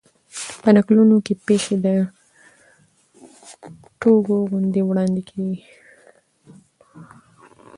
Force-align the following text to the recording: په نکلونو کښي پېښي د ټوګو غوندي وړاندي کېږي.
په 0.61 0.69
نکلونو 0.75 1.15
کښي 1.25 1.33
پېښي 1.47 1.75
د 1.85 1.87
ټوګو 3.99 4.35
غوندي 4.49 4.81
وړاندي 4.85 5.23
کېږي. 5.29 5.61